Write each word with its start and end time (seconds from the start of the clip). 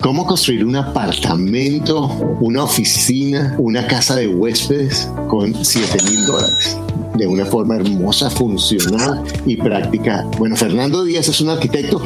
¿Cómo 0.00 0.26
construir 0.26 0.64
un 0.64 0.76
apartamento, 0.76 2.06
una 2.40 2.64
oficina, 2.64 3.54
una 3.58 3.86
casa 3.86 4.16
de 4.16 4.28
huéspedes 4.28 5.10
con 5.28 5.54
7 5.62 5.98
mil 6.10 6.26
dólares? 6.26 6.78
de 7.16 7.26
una 7.26 7.44
forma 7.44 7.76
hermosa, 7.76 8.30
funcional 8.30 9.22
y 9.44 9.56
práctica. 9.56 10.24
Bueno, 10.38 10.56
Fernando 10.56 11.04
Díaz 11.04 11.28
es 11.28 11.42
un 11.42 11.50
arquitecto 11.50 12.00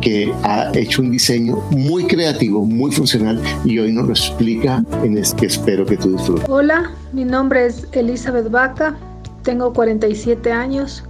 que 0.00 0.34
ha 0.42 0.72
hecho 0.74 1.02
un 1.02 1.12
diseño 1.12 1.58
muy 1.70 2.04
creativo, 2.08 2.64
muy 2.64 2.90
funcional 2.90 3.40
y 3.64 3.78
hoy 3.78 3.92
nos 3.92 4.06
lo 4.06 4.12
explica 4.12 4.82
en 5.04 5.18
este 5.18 5.36
que 5.36 5.46
espero 5.46 5.86
que 5.86 5.96
tú 5.96 6.16
disfrutes. 6.16 6.48
Hola, 6.48 6.90
mi 7.12 7.24
nombre 7.24 7.66
es 7.66 7.86
Elizabeth 7.92 8.50
Vaca, 8.50 8.96
tengo 9.42 9.72
47 9.72 10.50
años, 10.50 11.04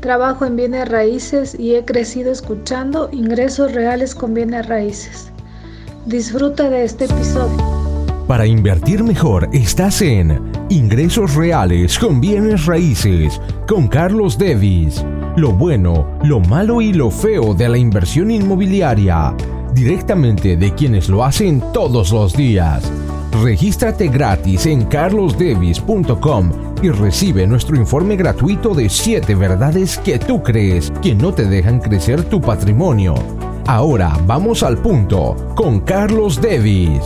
trabajo 0.00 0.44
en 0.44 0.56
bienes 0.56 0.86
raíces 0.86 1.56
y 1.58 1.76
he 1.76 1.86
crecido 1.86 2.30
escuchando 2.30 3.08
ingresos 3.10 3.72
reales 3.72 4.14
con 4.14 4.34
bienes 4.34 4.66
raíces. 4.66 5.31
Disfruta 6.06 6.68
de 6.68 6.82
este 6.82 7.04
episodio. 7.04 7.56
Para 8.26 8.44
invertir 8.44 9.04
mejor 9.04 9.48
estás 9.52 10.02
en 10.02 10.50
Ingresos 10.68 11.36
Reales 11.36 11.96
con 11.96 12.20
Bienes 12.20 12.66
Raíces 12.66 13.40
con 13.68 13.86
Carlos 13.86 14.36
Devis. 14.36 15.04
Lo 15.36 15.52
bueno, 15.52 16.18
lo 16.24 16.40
malo 16.40 16.80
y 16.80 16.92
lo 16.92 17.08
feo 17.08 17.54
de 17.54 17.68
la 17.68 17.78
inversión 17.78 18.32
inmobiliaria. 18.32 19.32
Directamente 19.74 20.56
de 20.56 20.74
quienes 20.74 21.08
lo 21.08 21.24
hacen 21.24 21.62
todos 21.72 22.10
los 22.10 22.32
días. 22.34 22.82
Regístrate 23.40 24.08
gratis 24.08 24.66
en 24.66 24.86
carlosdevis.com 24.86 26.50
y 26.82 26.90
recibe 26.90 27.46
nuestro 27.46 27.76
informe 27.76 28.16
gratuito 28.16 28.74
de 28.74 28.88
7 28.88 29.36
verdades 29.36 29.98
que 29.98 30.18
tú 30.18 30.42
crees 30.42 30.92
que 31.00 31.14
no 31.14 31.32
te 31.32 31.44
dejan 31.44 31.78
crecer 31.78 32.24
tu 32.24 32.40
patrimonio 32.40 33.14
Ahora 33.66 34.18
vamos 34.26 34.64
al 34.64 34.76
punto 34.82 35.36
con 35.54 35.80
Carlos 35.80 36.40
Devis. 36.40 37.00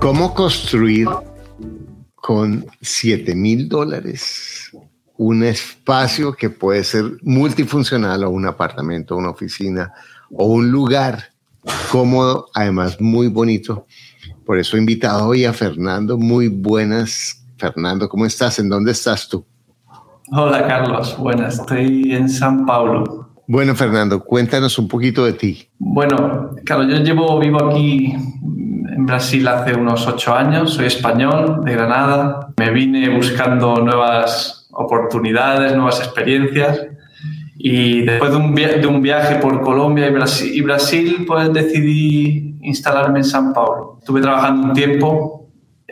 ¿Cómo 0.00 0.32
construir 0.32 1.08
con 2.14 2.64
7 2.80 3.34
mil 3.34 3.68
dólares 3.68 4.70
un 5.18 5.44
espacio 5.44 6.32
que 6.32 6.48
puede 6.48 6.82
ser 6.82 7.04
multifuncional 7.20 8.24
o 8.24 8.30
un 8.30 8.46
apartamento, 8.46 9.14
una 9.14 9.28
oficina 9.28 9.92
o 10.30 10.46
un 10.46 10.70
lugar 10.70 11.32
cómodo, 11.92 12.48
además 12.54 12.98
muy 12.98 13.28
bonito? 13.28 13.86
Por 14.46 14.58
eso 14.58 14.76
he 14.76 14.80
invitado 14.80 15.28
hoy 15.28 15.44
a 15.44 15.52
Fernando. 15.52 16.16
Muy 16.16 16.48
buenas 16.48 17.39
Fernando, 17.60 18.08
¿cómo 18.08 18.24
estás? 18.24 18.58
¿En 18.58 18.70
dónde 18.70 18.92
estás 18.92 19.28
tú? 19.28 19.44
Hola 20.32 20.66
Carlos, 20.66 21.16
buenas, 21.18 21.58
estoy 21.58 22.14
en 22.14 22.28
San 22.28 22.64
Paulo. 22.64 23.28
Bueno, 23.46 23.74
Fernando, 23.74 24.20
cuéntanos 24.24 24.78
un 24.78 24.88
poquito 24.88 25.24
de 25.24 25.34
ti. 25.34 25.68
Bueno, 25.78 26.52
Carlos, 26.64 26.86
yo 26.88 27.04
llevo 27.04 27.38
vivo 27.38 27.68
aquí 27.68 28.14
en 28.14 29.06
Brasil 29.06 29.46
hace 29.46 29.74
unos 29.74 30.06
ocho 30.06 30.34
años, 30.34 30.72
soy 30.72 30.86
español, 30.86 31.60
de 31.64 31.72
Granada. 31.72 32.52
Me 32.56 32.70
vine 32.70 33.14
buscando 33.14 33.76
nuevas 33.76 34.68
oportunidades, 34.72 35.74
nuevas 35.74 35.98
experiencias 35.98 36.80
y 37.58 38.02
después 38.02 38.30
de 38.30 38.36
un, 38.38 38.54
de 38.54 38.86
un 38.86 39.02
viaje 39.02 39.34
por 39.36 39.60
Colombia 39.60 40.06
y 40.06 40.12
Brasil, 40.12 40.50
y 40.54 40.62
Brasil, 40.62 41.24
pues 41.26 41.52
decidí 41.52 42.56
instalarme 42.62 43.18
en 43.18 43.24
San 43.24 43.52
Paulo. 43.52 43.96
Estuve 43.98 44.22
trabajando 44.22 44.68
un 44.68 44.72
tiempo 44.72 45.39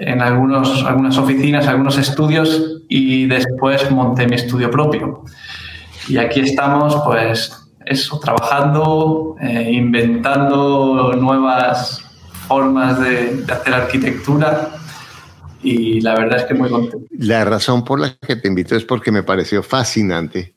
en 0.00 0.20
algunos, 0.22 0.84
algunas 0.84 1.16
oficinas, 1.18 1.66
algunos 1.66 1.98
estudios 1.98 2.82
y 2.88 3.26
después 3.26 3.90
monté 3.90 4.26
mi 4.26 4.36
estudio 4.36 4.70
propio. 4.70 5.24
Y 6.08 6.18
aquí 6.18 6.40
estamos, 6.40 6.96
pues, 7.04 7.52
eso, 7.84 8.18
trabajando, 8.20 9.36
eh, 9.40 9.70
inventando 9.72 11.14
nuevas 11.14 12.04
formas 12.46 13.00
de, 13.00 13.36
de 13.36 13.52
hacer 13.52 13.74
arquitectura 13.74 14.70
y 15.62 16.00
la 16.00 16.14
verdad 16.14 16.38
es 16.38 16.44
que 16.44 16.54
muy 16.54 16.70
contento. 16.70 17.06
La 17.18 17.44
razón 17.44 17.84
por 17.84 18.00
la 18.00 18.14
que 18.14 18.36
te 18.36 18.48
invito 18.48 18.76
es 18.76 18.84
porque 18.84 19.10
me 19.10 19.22
pareció 19.22 19.62
fascinante 19.62 20.54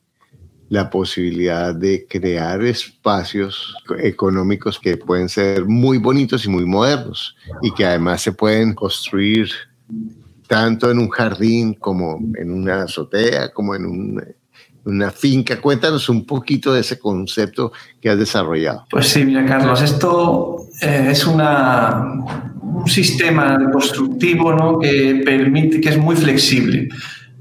la 0.72 0.88
posibilidad 0.88 1.74
de 1.74 2.06
crear 2.08 2.62
espacios 2.62 3.76
económicos 4.02 4.78
que 4.78 4.96
pueden 4.96 5.28
ser 5.28 5.66
muy 5.66 5.98
bonitos 5.98 6.46
y 6.46 6.48
muy 6.48 6.64
modernos 6.64 7.36
y 7.60 7.74
que 7.74 7.84
además 7.84 8.22
se 8.22 8.32
pueden 8.32 8.72
construir 8.72 9.50
tanto 10.46 10.90
en 10.90 10.98
un 10.98 11.10
jardín 11.10 11.74
como 11.74 12.18
en 12.38 12.50
una 12.50 12.84
azotea, 12.84 13.52
como 13.52 13.74
en 13.74 14.18
una 14.86 15.10
finca. 15.10 15.60
Cuéntanos 15.60 16.08
un 16.08 16.24
poquito 16.24 16.72
de 16.72 16.80
ese 16.80 16.98
concepto 16.98 17.72
que 18.00 18.08
has 18.08 18.18
desarrollado. 18.18 18.86
Pues 18.88 19.08
sí, 19.08 19.26
mira 19.26 19.44
Carlos, 19.44 19.82
esto 19.82 20.68
eh, 20.80 21.08
es 21.10 21.26
una, 21.26 22.14
un 22.62 22.88
sistema 22.88 23.58
constructivo 23.70 24.54
¿no? 24.54 24.78
que 24.78 25.20
permite, 25.22 25.82
que 25.82 25.90
es 25.90 25.98
muy 25.98 26.16
flexible. 26.16 26.88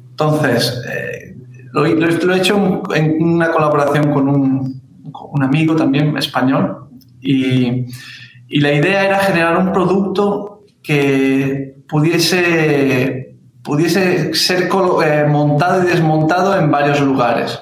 Entonces, 0.10 0.82
eh, 0.92 1.22
lo, 1.72 1.86
he 1.86 2.38
hecho 2.38 2.84
en 2.94 3.22
una 3.22 3.52
colaboración 3.52 4.12
con 4.12 4.28
un, 4.28 4.82
amigo 5.42 5.76
también 5.76 6.16
español 6.18 6.90
y, 7.20 7.86
y, 8.48 8.60
la 8.60 8.74
idea 8.74 9.06
era 9.06 9.20
generar 9.20 9.58
un 9.58 9.74
producto 9.74 10.64
que 10.84 11.84
pudiese, 11.88 13.36
pudiese 13.64 14.34
ser 14.34 14.70
eh, 15.04 15.26
montado 15.28 15.84
y 15.84 15.88
desmontado 15.88 16.58
en 16.58 16.72
varios 16.72 17.02
lugares. 17.02 17.60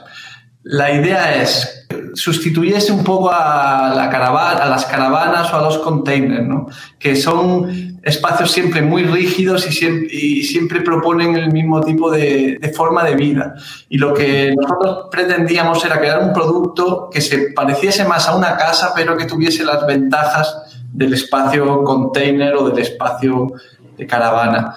La 0.64 0.92
idea 0.92 1.42
es 1.42 1.79
sustituyese 2.14 2.92
un 2.92 3.04
poco 3.04 3.32
a, 3.32 3.94
la 3.96 4.10
caravana, 4.10 4.64
a 4.64 4.70
las 4.70 4.86
caravanas 4.86 5.54
o 5.54 5.58
a 5.58 5.62
los 5.62 5.78
containers, 5.80 6.48
¿no? 6.48 6.68
que 6.98 7.16
son 7.16 8.00
espacios 8.04 8.52
siempre 8.52 8.82
muy 8.82 9.04
rígidos 9.04 9.68
y 9.68 10.44
siempre, 10.44 10.82
proponen 10.82 11.36
el 11.36 11.52
mismo 11.52 11.82
tipo 11.82 12.10
de, 12.10 12.58
de, 12.60 12.70
forma 12.70 13.04
de 13.04 13.16
vida. 13.16 13.56
Y 13.90 13.98
lo 13.98 14.14
que 14.14 14.56
nosotros 14.56 15.08
pretendíamos 15.12 15.84
era 15.84 16.00
crear 16.00 16.24
un 16.24 16.34
producto 16.34 17.10
que 17.12 17.22
se 17.22 17.52
pareciese 17.54 18.06
más 18.06 18.28
a 18.28 18.36
una 18.36 18.58
casa, 18.58 18.94
pero 18.96 19.18
que 19.18 19.26
tuviese 19.26 19.66
las 19.66 19.86
ventajas 19.86 20.84
del 20.94 21.14
espacio 21.14 21.84
container 21.84 22.56
o 22.56 22.70
del 22.70 22.80
espacio 22.80 23.54
de 23.98 24.08
caravana. 24.08 24.76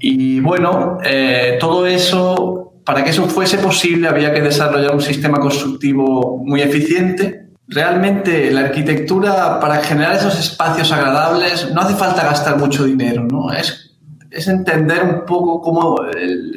Y 0.00 0.40
bueno, 0.40 0.98
eh, 1.04 1.58
todo 1.60 1.86
eso 1.86 2.72
para 2.86 3.02
que 3.02 3.10
eso 3.10 3.24
fuese 3.28 3.58
posible 3.58 4.06
había 4.06 4.32
que 4.32 4.40
desarrollar 4.40 4.94
un 4.94 5.02
sistema 5.02 5.40
constructivo 5.40 6.40
muy 6.44 6.62
eficiente. 6.62 7.48
Realmente 7.66 8.48
la 8.52 8.60
arquitectura 8.60 9.58
para 9.58 9.78
generar 9.78 10.14
esos 10.14 10.38
espacios 10.38 10.92
agradables 10.92 11.72
no 11.74 11.80
hace 11.80 11.96
falta 11.96 12.22
gastar 12.22 12.56
mucho 12.56 12.84
dinero, 12.84 13.24
¿no? 13.24 13.52
Es, 13.52 13.82
entender 14.30 15.02
un 15.02 15.24
poco 15.24 15.60
cómo, 15.62 15.96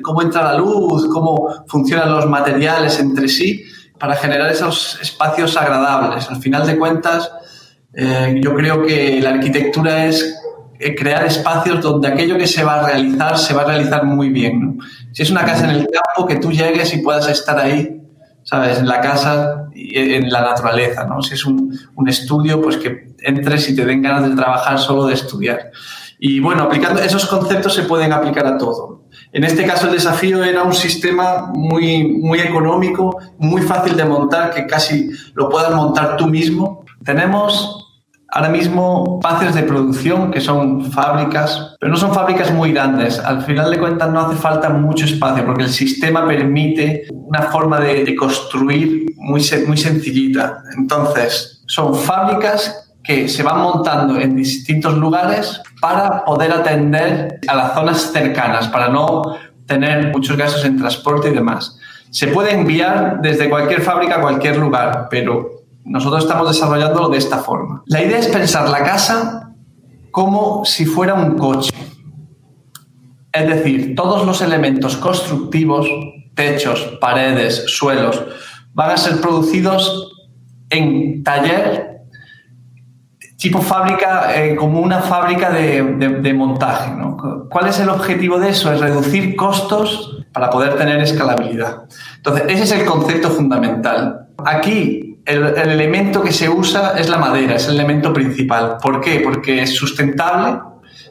cómo 0.04 0.22
entra 0.22 0.44
la 0.44 0.58
luz, 0.58 1.08
cómo 1.12 1.64
funcionan 1.66 2.12
los 2.12 2.28
materiales 2.28 3.00
entre 3.00 3.28
sí 3.30 3.64
para 3.98 4.16
generar 4.16 4.52
esos 4.52 5.00
espacios 5.02 5.58
agradables. 5.58 6.30
Al 6.30 6.42
final 6.42 6.68
de 6.68 6.78
cuentas, 6.78 7.32
eh, 7.94 8.40
yo 8.44 8.54
creo 8.54 8.86
que 8.86 9.20
la 9.22 9.32
arquitectura 9.32 10.06
es 10.06 10.39
crear 10.98 11.26
espacios 11.26 11.82
donde 11.82 12.08
aquello 12.08 12.38
que 12.38 12.48
se 12.48 12.64
va 12.64 12.80
a 12.80 12.86
realizar 12.88 13.38
se 13.38 13.54
va 13.54 13.64
a 13.64 13.66
realizar 13.66 14.06
muy 14.06 14.30
bien. 14.30 14.80
Si 15.12 15.24
es 15.24 15.30
una 15.30 15.46
casa 15.46 15.66
en 15.66 15.72
el 15.72 15.88
campo, 15.88 16.28
que 16.28 16.38
tú 16.38 16.52
llegues 16.52 16.94
y 16.94 17.00
puedas 17.00 17.28
estar 17.28 17.60
ahí, 17.60 18.02
¿sabes? 18.44 18.80
En 18.80 18.88
la 18.88 19.02
casa, 19.02 19.70
y 19.74 20.14
en 20.14 20.30
la 20.30 20.42
naturaleza, 20.42 21.06
¿no? 21.06 21.22
Si 21.22 21.34
es 21.34 21.46
un, 21.46 21.78
un 21.96 22.10
estudio, 22.10 22.62
pues 22.62 22.78
que 22.78 23.14
entres 23.22 23.70
y 23.70 23.76
te 23.76 23.86
den 23.86 24.02
ganas 24.02 24.30
de 24.30 24.36
trabajar 24.36 24.78
solo 24.80 25.06
de 25.06 25.14
estudiar. 25.14 25.72
Y 26.20 26.40
bueno, 26.40 26.64
aplicando 26.64 27.02
esos 27.02 27.26
conceptos 27.28 27.74
se 27.74 27.84
pueden 27.84 28.12
aplicar 28.12 28.46
a 28.46 28.58
todo. 28.58 29.04
En 29.32 29.44
este 29.44 29.66
caso 29.66 29.88
el 29.88 29.94
desafío 29.94 30.44
era 30.44 30.64
un 30.64 30.74
sistema 30.74 31.52
muy, 31.54 32.20
muy 32.20 32.40
económico, 32.40 33.18
muy 33.38 33.62
fácil 33.62 33.96
de 33.96 34.04
montar, 34.04 34.54
que 34.54 34.66
casi 34.66 35.10
lo 35.34 35.50
puedas 35.50 35.74
montar 35.74 36.18
tú 36.18 36.28
mismo. 36.28 36.84
Tenemos 37.06 37.89
ahora 38.32 38.50
mismo 38.50 39.20
espacios 39.22 39.56
de 39.56 39.64
producción 39.64 40.32
que 40.32 40.42
son 40.42 40.92
fábricas, 40.92 41.76
pero 41.80 41.92
no 41.92 41.98
son 41.98 42.14
fábricas 42.14 42.52
muy 42.52 42.72
grandes. 42.72 43.20
Al 43.20 43.42
final 43.44 43.72
de 43.72 43.80
cuentas 43.80 44.10
no 44.12 44.22
hace 44.22 44.36
falta 44.36 44.70
mucho 44.70 45.06
espacio 45.06 45.46
porque 45.46 45.64
el 45.64 45.70
sistema 45.70 46.28
permite 46.28 47.08
una 47.12 47.44
forma 47.44 47.80
de, 47.80 48.16
construir 48.16 49.14
muy, 49.16 49.42
muy 49.68 49.78
sencillita. 49.78 50.64
Entonces, 50.78 51.64
son 51.68 51.96
fábricas 51.96 52.94
que 53.04 53.28
se 53.28 53.44
van 53.44 53.62
montando 53.62 54.20
en 54.20 54.36
distintos 54.36 54.98
lugares 54.98 55.62
para 55.82 56.24
poder 56.26 56.52
atender 56.52 57.40
a 57.48 57.56
las 57.56 57.74
zonas 57.74 58.12
cercanas, 58.12 58.68
para 58.68 58.90
no 58.90 59.38
tener 59.66 60.12
muchos 60.12 60.36
gastos 60.36 60.66
en 60.66 60.78
transporte 60.78 61.30
y 61.30 61.34
demás. 61.34 61.78
Se 62.12 62.28
puede 62.28 62.54
enviar 62.54 63.20
desde 63.22 63.50
cualquier 63.50 63.82
fábrica 63.82 64.16
a 64.16 64.22
cualquier 64.22 64.58
lugar, 64.58 65.08
pero 65.10 65.59
nosotros 65.86 66.24
estamos 66.24 66.48
desarrollándolo 66.48 67.10
de 67.10 67.18
esta 67.18 67.38
forma. 67.38 67.84
La 67.88 68.02
idea 68.02 68.20
es 68.20 68.28
pensar 68.28 68.70
la 68.70 68.84
casa 68.84 69.54
como 70.12 70.66
si 70.66 70.86
fuera 70.86 71.14
un 71.14 71.38
coche. 71.38 71.74
Es 73.32 73.48
decir, 73.48 73.96
todos 73.96 74.26
los 74.26 74.42
elementos 74.42 74.98
constructivos 74.98 75.88
techos, 76.36 76.98
paredes, 77.00 77.66
suelos, 77.68 78.24
van 78.74 78.92
a 78.92 78.98
ser 78.98 79.20
producidos 79.22 80.14
en 80.70 81.24
taller 81.24 81.90
tipo 83.40 83.62
fábrica, 83.62 84.36
eh, 84.36 84.56
como 84.56 84.82
una 84.82 85.00
fábrica 85.00 85.50
de, 85.50 86.34
montaje. 86.34 86.92
¿Cuál 87.50 87.68
es 87.68 87.80
el 87.80 87.90
objetivo 87.90 88.38
de 88.38 88.50
eso? 88.50 88.72
Es 88.72 88.82
reducir 88.82 89.36
costos 89.36 90.26
para 90.34 90.50
poder 90.50 90.76
tener 90.76 91.00
escalabilidad. 91.00 91.84
Entonces, 92.18 92.44
ese 92.50 92.64
es 92.64 92.72
el 92.74 92.86
concepto 92.86 93.30
fundamental. 93.30 94.28
Aquí, 94.46 95.09
el, 95.30 95.70
elemento 95.70 96.22
que 96.22 96.32
se 96.32 96.50
usa 96.50 96.94
es 96.98 97.08
la 97.10 97.18
madera, 97.18 97.56
es 97.56 97.68
el 97.68 97.76
elemento 97.76 98.12
principal. 98.12 98.78
¿Por 98.82 99.00
qué? 99.00 99.22
Porque 99.24 99.62
es 99.62 99.76
sustentable, 99.76 100.60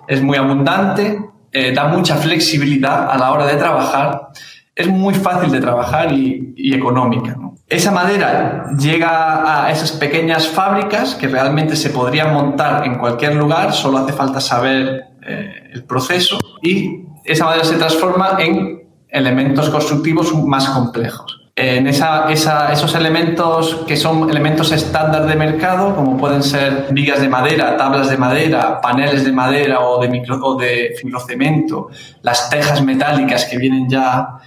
es 0.06 0.22
muy 0.22 0.36
abundante, 0.36 1.18
eh, 1.52 1.72
da 1.72 1.88
mucha 1.88 2.16
flexibilidad 2.16 3.10
a 3.10 3.16
la 3.16 3.32
hora 3.32 3.46
de 3.46 3.56
trabajar, 3.56 4.28
es 4.74 4.88
muy 4.88 5.14
fácil 5.14 5.50
de 5.50 5.60
trabajar 5.60 6.12
y, 6.12 6.74
económica. 6.74 7.36
Esa 7.68 7.90
madera 7.90 8.66
llega 8.78 9.64
a 9.66 9.70
esas 9.70 9.92
pequeñas 9.92 10.48
fábricas 10.48 11.14
que 11.14 11.28
realmente 11.28 11.76
se 11.76 11.90
podrían 11.90 12.32
montar 12.32 12.84
en 12.86 12.96
cualquier 12.96 13.34
lugar, 13.34 13.72
solo 13.72 13.98
hace 13.98 14.12
falta 14.12 14.40
saber 14.40 15.04
eh, 15.26 15.70
el 15.72 15.84
proceso 15.84 16.38
y 16.62 17.04
esa 17.24 17.44
madera 17.44 17.64
se 17.64 17.76
transforma 17.76 18.36
en 18.38 18.88
elementos 19.08 19.68
constructivos 19.70 20.34
más 20.46 20.68
complejos. 20.70 21.37
En 21.60 21.88
esos 21.88 22.94
elementos 22.94 23.82
que 23.88 23.96
son 23.96 24.30
elementos 24.30 24.70
estándar 24.70 25.26
de 25.26 25.34
mercado, 25.34 25.92
como 25.96 26.16
pueden 26.16 26.44
ser 26.44 26.86
vigas 26.92 27.20
de 27.20 27.28
madera, 27.28 27.76
tablas 27.76 28.08
de 28.08 28.16
madera, 28.16 28.80
paneles 28.80 29.24
de 29.24 29.32
madera 29.32 29.80
o 29.80 30.00
de, 30.00 30.08
micro, 30.08 30.36
o 30.40 30.54
de 30.56 30.94
fibrocemento, 30.96 31.88
las 32.22 32.48
tejas 32.48 32.80
metálicas 32.84 33.44
que 33.46 33.58
vienen 33.58 33.90
ya 33.90 34.38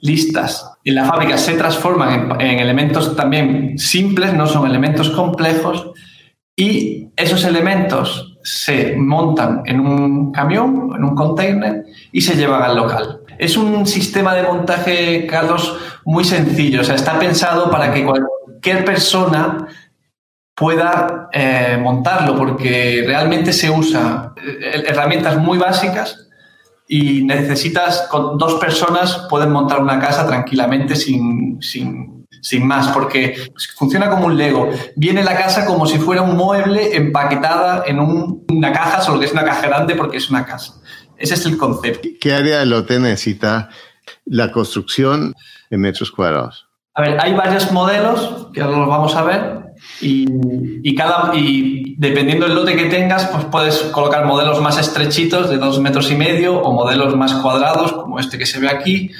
listas 0.00 0.68
en 0.82 0.96
la 0.96 1.04
fábrica 1.04 1.38
se 1.38 1.54
transforman 1.54 2.40
en, 2.40 2.58
elementos 2.58 3.14
también 3.14 3.78
simples, 3.78 4.34
no 4.34 4.48
son 4.48 4.66
elementos 4.66 5.10
complejos, 5.10 5.92
y 6.56 7.08
esos 7.14 7.44
elementos 7.44 8.36
se 8.42 8.96
montan 8.96 9.62
en 9.64 9.78
un 9.78 10.32
camión, 10.32 10.90
en 10.96 11.04
un 11.04 11.14
container, 11.14 11.84
y 12.10 12.20
se 12.20 12.36
llevan 12.36 12.62
al 12.62 12.76
local. 12.76 13.20
Es 13.38 13.56
un 13.56 13.86
sistema 13.86 14.34
de 14.34 14.42
montaje, 14.42 15.26
Carlos, 15.26 15.76
muy 16.04 16.24
sencillo. 16.24 16.80
O 16.82 16.84
sea, 16.84 16.94
está 16.94 17.18
pensado 17.18 17.70
para 17.70 17.92
que 17.92 18.04
cualquier 18.04 18.84
persona 18.84 19.66
pueda 20.54 21.28
eh, 21.32 21.78
montarlo, 21.80 22.36
porque 22.36 23.04
realmente 23.06 23.52
se 23.52 23.70
usa 23.70 24.32
eh, 24.36 24.84
herramientas 24.86 25.36
muy 25.38 25.58
básicas 25.58 26.28
y 26.86 27.24
necesitas, 27.24 28.06
con 28.10 28.36
dos 28.36 28.60
personas 28.60 29.26
pueden 29.30 29.50
montar 29.50 29.80
una 29.80 29.98
casa 29.98 30.26
tranquilamente 30.26 30.94
sin, 30.94 31.58
más, 32.60 32.88
porque 32.88 33.34
funciona 33.76 34.10
como 34.10 34.26
un 34.26 34.36
Lego. 34.36 34.68
Viene 34.96 35.22
la 35.22 35.36
casa 35.36 35.64
como 35.64 35.86
si 35.86 35.98
fuera 35.98 36.22
un 36.22 36.36
mueble 36.36 36.94
empaquetada 36.94 37.84
en 37.86 37.98
una 37.98 38.72
caja, 38.72 39.00
solo 39.00 39.20
que 39.20 39.26
es 39.26 39.32
una 39.32 39.44
caja 39.44 39.68
grande 39.68 39.94
porque 39.94 40.18
es 40.18 40.28
una 40.28 40.44
casa. 40.44 40.74
Ese 41.22 41.34
es 41.34 41.46
el 41.46 41.56
concepto. 41.56 42.08
¿Qué 42.20 42.32
área 42.32 42.58
de 42.58 42.66
lote 42.66 42.98
necesita 42.98 43.68
la 44.24 44.50
construcción 44.50 45.36
en 45.70 45.80
metros 45.80 46.10
cuadrados? 46.10 46.66
A 46.94 47.02
ver, 47.02 47.16
hay 47.20 47.32
varios 47.32 47.70
modelos 47.70 48.48
que 48.52 48.60
ahora 48.60 48.78
los 48.78 48.88
vamos 48.88 49.14
a 49.14 49.22
ver 49.22 49.62
y, 50.00 50.96
cada, 50.96 51.32
y 51.32 51.94
dependiendo 51.96 52.46
del 52.46 52.56
lote 52.56 52.74
que 52.74 52.86
tengas, 52.86 53.26
pues 53.28 53.44
puedes 53.44 53.76
colocar 53.92 54.26
modelos 54.26 54.60
más 54.60 54.80
estrechitos 54.80 55.48
de 55.48 55.58
dos 55.58 55.80
metros 55.80 56.10
y 56.10 56.16
medio 56.16 56.60
o 56.60 56.72
modelos 56.72 57.16
más 57.16 57.34
cuadrados, 57.34 57.92
como 57.92 58.18
este 58.18 58.36
que 58.36 58.44
se 58.44 58.58
ve 58.58 58.68
aquí. 58.68 59.12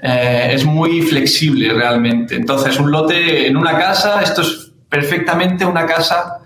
Eh, 0.00 0.50
es 0.52 0.64
muy 0.64 1.02
flexible 1.02 1.74
realmente. 1.74 2.36
Entonces, 2.36 2.78
un 2.78 2.92
lote 2.92 3.48
en 3.48 3.56
una 3.56 3.76
casa, 3.76 4.22
esto 4.22 4.42
es 4.42 4.70
perfectamente 4.88 5.66
una 5.66 5.86
casa 5.86 6.37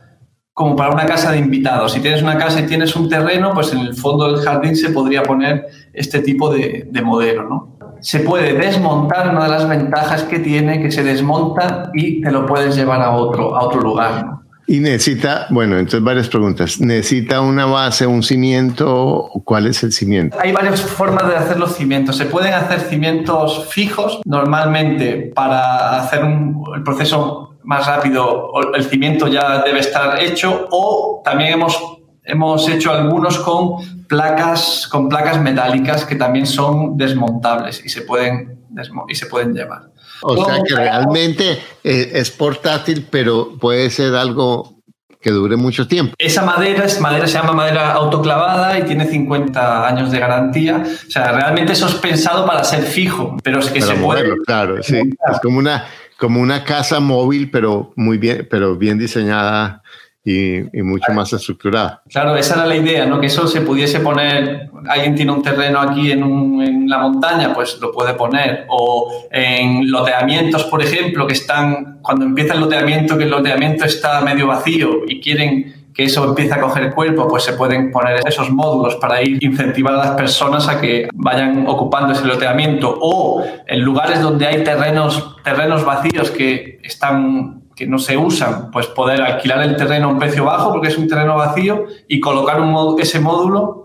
como 0.55 0.77
para 0.77 0.93
una 0.93 1.07
casa 1.07 1.33
de 1.33 1.39
invitados. 1.39 1.93
Si 1.93 2.01
tienes 2.01 2.23
una 2.23 2.37
casa 2.37 2.61
y 2.61 2.67
tienes 2.67 2.95
un 2.95 3.09
terreno, 3.09 3.53
pues 3.55 3.73
en 3.73 3.81
el 3.81 3.95
fondo 3.95 4.31
del 4.31 4.43
jardín 4.43 4.77
se 4.77 4.91
podría 4.91 5.23
poner 5.23 5.67
este 5.93 6.21
tipo 6.21 6.53
de, 6.53 6.87
de 6.91 7.03
modelo, 7.03 7.49
¿no? 7.49 7.73
se 8.03 8.19
puede 8.21 8.53
desmontar, 8.55 9.31
una 9.31 9.45
de 9.45 9.51
las 9.51 9.69
ventajas 9.69 10.25
que 10.25 10.41
tiene, 10.41 10.83
que 10.83 10.91
se 10.91 11.05
desmonta 11.05 11.91
y 11.95 12.21
te 12.21 12.33
lo 12.33 12.45
puedes 12.47 12.75
llevar 12.75 13.01
a 13.01 13.13
otro, 13.13 13.57
a 13.57 13.63
otro 13.63 13.81
lugar. 13.81 14.27
Y 14.67 14.81
necesita, 14.81 15.47
bueno, 15.51 15.77
entonces 15.77 16.03
varias 16.03 16.29
preguntas. 16.29 16.81
¿Necesita 16.81 17.41
una 17.41 17.67
base, 17.67 18.07
un 18.07 18.23
cimiento? 18.23 19.29
¿Cuál 19.45 19.67
es 19.67 19.83
el 19.83 19.93
cimiento? 19.93 20.37
Hay 20.41 20.53
varias 20.53 20.81
formas 20.81 21.29
de 21.29 21.37
hacer 21.37 21.59
los 21.59 21.77
cimientos. 21.77 22.17
Se 22.17 22.27
pueden 22.27 22.55
hacer 22.55 22.81
cimientos 22.81 23.69
fijos. 23.71 24.21
Normalmente, 24.25 25.33
para 25.35 26.01
hacer 26.01 26.25
un, 26.25 26.65
el 26.75 26.83
proceso 26.83 27.52
más 27.65 27.87
rápido, 27.87 28.51
el 28.75 28.85
cimiento 28.85 29.29
ya 29.29 29.63
debe 29.63 29.81
estar 29.81 30.23
hecho. 30.23 30.69
O 30.71 31.23
también 31.25 31.55
hemos 31.55 31.79
hemos 32.25 32.69
hecho 32.69 32.93
algunos 32.93 33.39
con 33.39 34.07
placas, 34.07 34.89
con 34.91 35.09
placas 35.09 35.41
metálicas 35.41 36.05
que 36.05 36.15
también 36.17 36.47
son 36.47 36.97
desmontables 36.97 37.85
y 37.85 37.89
se 37.89 38.03
pueden, 38.03 38.61
y 39.09 39.15
se 39.15 39.27
pueden 39.27 39.55
llevar. 39.55 39.91
O 40.23 40.45
sea 40.45 40.63
que 40.63 40.75
realmente 40.75 41.59
eh, 41.83 42.11
es 42.15 42.31
portátil, 42.31 43.07
pero 43.11 43.59
puede 43.59 43.91
ser 43.91 44.15
algo 44.15 44.83
que 45.21 45.31
dure 45.31 45.57
mucho 45.57 45.87
tiempo. 45.87 46.15
Esa 46.19 46.45
madera, 46.45 46.85
es 46.85 47.01
madera 47.01 47.27
se 47.29 47.35
llama 47.39 47.53
madera 47.53 47.93
autoclavada 47.93 48.79
y 48.79 48.83
tiene 48.83 49.07
50 49.07 49.87
años 49.87 50.11
de 50.11 50.19
garantía. 50.19 50.83
O 50.85 51.11
sea, 51.11 51.31
realmente 51.33 51.73
eso 51.73 51.87
es 51.87 51.95
pensado 51.95 52.45
para 52.45 52.65
ser 52.65 52.83
fijo, 52.83 53.37
pero 53.43 53.61
es 53.61 53.71
que 53.71 53.81
se 53.81 53.95
puede. 53.95 54.37
Claro, 54.45 54.83
sí. 54.83 54.99
Es 54.99 55.41
como 55.41 55.59
una, 55.59 55.87
como 56.23 56.41
una 56.41 56.63
casa 56.63 57.01
móvil, 57.01 57.51
pero 57.51 57.93
muy 57.97 58.17
bien, 58.17 58.47
pero 58.49 58.77
bien 58.77 58.97
diseñada 58.97 59.83
y, 60.25 60.61
mucho 60.81 61.11
más 61.13 61.33
estructurada. 61.33 62.01
Claro, 62.09 62.37
esa 62.37 62.55
era 62.55 62.67
la 62.67 62.77
idea, 62.77 63.07
¿no? 63.07 63.21
Que 63.21 63.27
eso 63.27 63.49
se 63.49 63.63
pudiese 63.63 63.99
poner, 63.99 64.71
alguien 64.89 65.17
tiene 65.17 65.33
un 65.33 65.43
terreno 65.43 65.81
aquí 65.81 66.13
en, 66.13 66.23
en, 66.63 66.89
la 66.89 66.99
montaña, 66.99 67.53
pues 67.53 67.77
lo 67.81 67.91
puede 67.91 68.15
poner. 68.15 68.67
O 68.69 69.27
en 69.33 69.91
loteamientos, 69.91 70.63
por 70.67 70.81
ejemplo, 70.81 71.27
que 71.27 71.33
están, 71.33 71.99
cuando 72.03 72.25
empieza 72.25 72.55
el 72.55 72.61
loteamiento, 72.61 73.19
que 73.19 73.25
el 73.25 73.31
loteamiento 73.31 73.85
está 73.85 74.21
medio 74.21 74.47
vacío 74.47 75.01
y 75.09 75.21
quieren 75.21 75.82
que 75.95 76.05
eso 76.05 76.25
empiece 76.25 76.55
a 76.55 76.61
coger 76.61 76.93
cuerpo, 76.95 77.29
pues 77.29 77.43
se 77.43 77.53
pueden 77.53 77.91
poner 77.91 78.21
esos 78.27 78.51
módulos 78.51 78.97
para 78.97 79.23
ir 79.23 79.43
incentivar 79.43 79.95
a 79.95 79.99
las 79.99 80.11
personas 80.13 80.69
a 80.69 80.81
que 80.81 81.09
vayan 81.15 81.67
ocupando 81.67 82.13
ese 82.13 82.25
loteamiento. 82.25 82.97
O 83.01 83.45
en 83.67 83.81
lugares 83.81 84.21
donde 84.21 84.47
hay 84.47 84.65
terrenos, 84.65 85.37
terrenos 85.43 85.85
vacíos 85.85 86.31
que 86.31 86.81
están 86.83 87.63
que 87.75 87.87
no 87.87 87.99
se 87.99 88.17
usan, 88.17 88.71
pues 88.71 88.87
poder 88.87 89.23
alquilar 89.23 89.63
el 89.63 89.77
terreno 89.77 90.09
a 90.09 90.13
un 90.13 90.19
precio 90.19 90.45
bajo 90.45 90.71
porque 90.73 90.89
es 90.89 90.99
un 90.99 91.09
terreno 91.09 91.37
vacío 91.37 91.87
y 92.07 92.21
colocar 92.21 92.61
un, 92.61 93.01
ese 93.01 93.19
módulo 93.19 93.82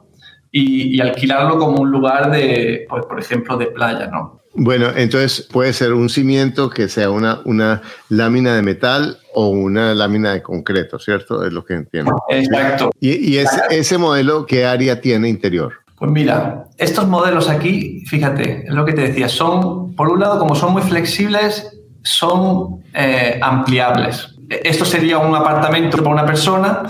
y, 0.60 1.02
alquilarlo 1.02 1.58
como 1.60 1.82
un 1.82 1.92
lugar 1.92 2.32
de, 2.32 2.86
pues, 2.90 3.06
por 3.06 3.20
ejemplo, 3.20 3.58
de 3.58 3.68
playa, 3.68 4.08
¿no? 4.08 4.42
Bueno, 4.54 4.88
entonces 4.96 5.48
puede 5.52 5.72
ser 5.72 5.94
un 5.94 6.10
cimiento 6.10 6.70
que 6.70 6.90
sea 6.90 7.12
una, 7.12 7.42
una 7.46 7.84
lámina 8.10 8.56
de 8.56 8.64
metal 8.64 9.20
o 9.36 9.50
una 9.50 9.94
lámina 9.94 10.34
de 10.34 10.42
concreto, 10.42 10.98
¿cierto? 10.98 11.46
Es 11.46 11.54
lo 11.54 11.64
que 11.64 11.76
entiendo. 11.76 12.24
Exacto. 12.30 12.90
¿Y, 13.00 13.34
y 13.34 13.38
ese, 13.38 13.62
ese 13.70 13.98
modelo 14.00 14.48
qué 14.48 14.66
área 14.66 15.00
tiene 15.00 15.30
interior? 15.30 15.74
Pues 15.98 16.12
mira, 16.12 16.66
estos 16.78 17.08
modelos 17.08 17.50
aquí, 17.50 18.04
fíjate, 18.06 18.66
es 18.68 18.74
lo 18.74 18.86
que 18.86 18.94
te 18.94 19.02
decía, 19.02 19.28
son, 19.28 19.96
por 19.96 20.10
un 20.10 20.20
lado, 20.20 20.38
como 20.40 20.56
son 20.56 20.74
muy 20.74 20.84
flexibles, 20.84 21.76
son 22.04 22.84
eh, 22.94 23.40
ampliables. 23.42 24.36
Esto 24.50 24.86
sería 24.86 25.18
un 25.18 25.36
apartamento 25.36 25.98
para 25.98 26.10
una 26.10 26.26
persona, 26.26 26.84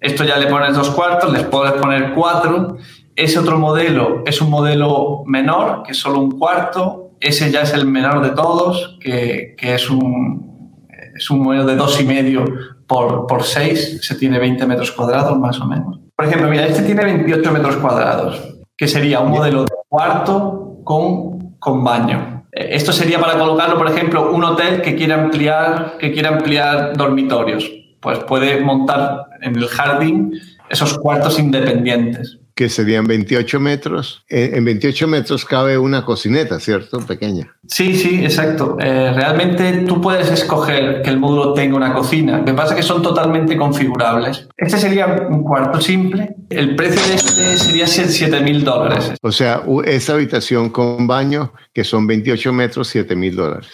esto 0.00 0.24
ya 0.24 0.36
le 0.38 0.46
pones 0.46 0.74
dos 0.74 0.90
cuartos, 0.90 1.32
les 1.32 1.44
puedes 1.44 1.72
poner 1.74 2.12
cuatro. 2.14 2.78
Ese 3.18 3.40
otro 3.40 3.58
modelo 3.58 4.22
es 4.24 4.40
un 4.40 4.48
modelo 4.48 5.24
menor, 5.26 5.82
que 5.82 5.90
es 5.90 5.98
solo 5.98 6.20
un 6.20 6.38
cuarto. 6.38 7.14
Ese 7.18 7.50
ya 7.50 7.62
es 7.62 7.74
el 7.74 7.84
menor 7.84 8.22
de 8.22 8.30
todos, 8.30 8.96
que, 9.00 9.56
es, 9.60 9.90
un, 9.90 10.86
es 11.16 11.28
un 11.28 11.40
modelo 11.40 11.66
de 11.66 11.74
dos 11.74 12.00
y 12.00 12.04
medio 12.04 12.44
por, 12.86 13.26
por 13.26 13.42
seis. 13.42 13.98
Se 14.02 14.14
tiene 14.14 14.38
20 14.38 14.64
metros 14.66 14.92
cuadrados 14.92 15.36
más 15.36 15.60
o 15.60 15.66
menos. 15.66 15.98
Por 16.14 16.26
ejemplo, 16.26 16.48
mira, 16.48 16.64
este 16.64 16.82
tiene 16.82 17.04
28 17.04 17.50
metros 17.50 17.76
cuadrados, 17.78 18.40
que 18.76 18.86
sería 18.86 19.18
un 19.18 19.32
modelo 19.32 19.64
de 19.64 19.74
cuarto 19.88 20.76
con, 20.84 21.56
con 21.58 21.82
baño. 21.82 22.44
Esto 22.52 22.92
sería 22.92 23.18
para 23.18 23.36
colocarlo, 23.36 23.76
por 23.78 23.90
ejemplo, 23.90 24.30
un 24.30 24.44
hotel 24.44 24.80
que 24.80 24.94
quiera 24.94 25.16
ampliar, 25.16 25.96
que 25.98 26.12
quiera 26.12 26.28
ampliar 26.28 26.96
dormitorios. 26.96 27.68
Pues 27.98 28.20
puede 28.20 28.60
montar 28.60 29.24
en 29.42 29.56
el 29.56 29.66
jardín 29.66 30.38
esos 30.70 30.96
cuartos 30.96 31.40
independientes. 31.40 32.38
Que 32.58 32.68
serían 32.68 33.04
28 33.04 33.60
metros. 33.60 34.24
En, 34.28 34.64
28 34.64 35.06
metros 35.06 35.44
cabe 35.44 35.78
una 35.78 36.04
cocineta, 36.04 36.58
¿cierto? 36.58 36.98
Pequeña. 37.06 37.54
Sí, 37.68 37.94
sí, 37.94 38.24
exacto. 38.24 38.76
Eh, 38.80 39.12
realmente 39.14 39.84
tú 39.86 40.00
puedes 40.00 40.28
escoger 40.28 41.02
que 41.02 41.10
el 41.10 41.20
módulo 41.20 41.54
tenga 41.54 41.76
una 41.76 41.94
cocina. 41.94 42.38
Lo 42.38 42.44
que 42.44 42.54
pasa 42.54 42.70
es 42.70 42.78
que 42.78 42.82
son 42.82 43.00
totalmente 43.00 43.56
configurables. 43.56 44.48
Este 44.56 44.76
sería 44.76 45.06
un 45.30 45.44
cuarto 45.44 45.80
simple. 45.80 46.34
El 46.50 46.74
precio 46.74 47.00
de 47.06 47.14
este 47.14 47.58
sería 47.58 47.86
7 47.86 48.40
mil 48.40 48.64
dólares. 48.64 49.12
O 49.22 49.30
sea, 49.30 49.62
esa 49.84 50.14
habitación 50.14 50.70
con 50.70 51.06
baño, 51.06 51.52
que 51.72 51.84
son 51.84 52.08
28 52.08 52.52
metros, 52.52 52.88
7 52.88 53.14
mil 53.14 53.36
dólares. 53.36 53.68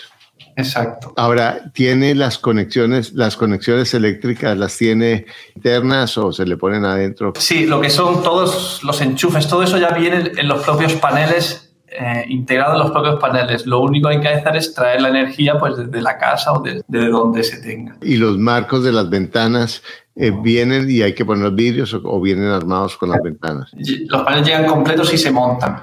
Exacto. 0.56 1.12
Ahora, 1.16 1.70
¿tiene 1.72 2.14
las 2.14 2.38
conexiones, 2.38 3.12
las 3.12 3.36
conexiones 3.36 3.92
eléctricas, 3.94 4.56
las 4.56 4.76
tiene 4.76 5.26
internas 5.54 6.16
o 6.18 6.32
se 6.32 6.46
le 6.46 6.56
ponen 6.56 6.84
adentro? 6.84 7.32
Sí, 7.38 7.66
lo 7.66 7.80
que 7.80 7.90
son 7.90 8.22
todos 8.22 8.82
los 8.82 9.00
enchufes, 9.00 9.48
todo 9.48 9.62
eso 9.62 9.78
ya 9.78 9.90
viene 9.90 10.32
en 10.36 10.48
los 10.48 10.62
propios 10.62 10.94
paneles, 10.94 11.72
eh, 11.88 12.24
integrado 12.28 12.74
en 12.74 12.80
los 12.80 12.90
propios 12.90 13.20
paneles. 13.20 13.66
Lo 13.66 13.80
único 13.80 14.08
que 14.08 14.16
hay 14.16 14.20
que 14.20 14.28
hacer 14.28 14.56
es 14.56 14.74
traer 14.74 15.02
la 15.02 15.08
energía 15.08 15.58
pues 15.58 15.76
desde 15.76 16.00
la 16.00 16.18
casa 16.18 16.52
o 16.52 16.62
desde 16.62 17.08
donde 17.08 17.42
se 17.42 17.58
tenga. 17.58 17.96
¿Y 18.02 18.16
los 18.16 18.38
marcos 18.38 18.84
de 18.84 18.92
las 18.92 19.08
ventanas 19.08 19.82
eh, 20.16 20.32
vienen 20.42 20.88
y 20.88 21.02
hay 21.02 21.14
que 21.14 21.24
poner 21.24 21.50
vidrios 21.50 21.94
o 21.94 22.20
vienen 22.20 22.48
armados 22.48 22.96
con 22.96 23.10
las 23.10 23.22
ventanas? 23.22 23.70
Los 24.08 24.22
paneles 24.22 24.46
llegan 24.46 24.66
completos 24.66 25.12
y 25.12 25.18
se 25.18 25.30
montan. 25.30 25.82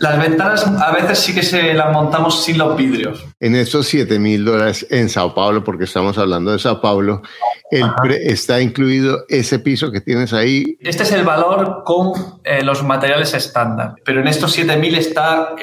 Las 0.00 0.18
ventanas 0.18 0.66
a 0.66 0.92
veces 0.92 1.18
sí 1.18 1.34
que 1.34 1.42
se 1.42 1.74
las 1.74 1.92
montamos 1.92 2.42
sin 2.42 2.56
los 2.56 2.74
vidrios. 2.74 3.22
En 3.38 3.54
estos 3.54 3.86
7 3.86 4.18
mil 4.18 4.46
dólares 4.46 4.86
en 4.88 5.10
Sao 5.10 5.34
Paulo, 5.34 5.62
porque 5.62 5.84
estamos 5.84 6.16
hablando 6.16 6.52
de 6.52 6.58
Sao 6.58 6.80
Paulo, 6.80 7.20
el 7.70 7.84
está 8.22 8.62
incluido 8.62 9.26
ese 9.28 9.58
piso 9.58 9.92
que 9.92 10.00
tienes 10.00 10.32
ahí. 10.32 10.78
Este 10.80 11.02
es 11.02 11.12
el 11.12 11.22
valor 11.22 11.82
con 11.84 12.12
eh, 12.44 12.64
los 12.64 12.82
materiales 12.82 13.34
estándar, 13.34 13.96
pero 14.02 14.22
en 14.22 14.28
estos 14.28 14.52
7 14.52 14.74
mil 14.78 14.94
está 14.94 15.54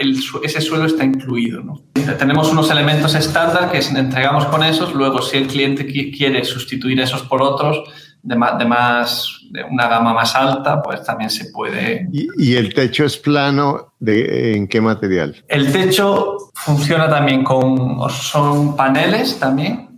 ese 0.44 0.62
suelo 0.62 0.86
está 0.86 1.03
incluido. 1.03 1.63
Tenemos 2.20 2.51
unos 2.51 2.70
elementos 2.70 3.15
estándar 3.15 3.72
que 3.72 3.79
entregamos 3.79 4.46
con 4.46 4.63
esos, 4.63 4.94
luego 4.94 5.24
si 5.24 5.38
el 5.38 5.48
cliente 5.48 5.88
quiere 5.88 6.46
sustituir 6.46 7.00
esos 7.00 7.24
por 7.24 7.41
otros, 7.41 7.89
de 8.27 8.36
más, 8.36 8.57
de 8.57 8.65
más 8.65 9.39
de 9.50 9.63
una 9.63 9.88
gama 9.88 10.13
más 10.13 10.36
alta, 10.36 10.81
pues 10.81 11.01
también 11.03 11.29
se 11.29 11.46
puede. 11.46 12.07
¿Y, 12.12 12.55
el 12.55 12.74
techo 12.74 13.05
es 13.05 13.17
plano? 13.17 13.93
De, 14.00 14.55
¿En 14.55 14.67
qué 14.67 14.81
material? 14.81 15.43
El 15.48 15.72
techo 15.72 16.36
funciona 16.53 17.10
también 17.10 17.43
con. 17.43 17.98
Son 18.10 18.75
paneles 18.75 19.39
también. 19.39 19.96